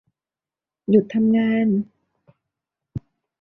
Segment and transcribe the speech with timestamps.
[0.89, 1.67] หยุดทำงาน